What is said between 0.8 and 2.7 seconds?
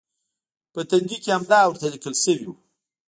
تندي کې همدا ورته لیکل شوي و.